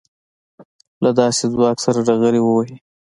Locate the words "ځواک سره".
1.53-1.99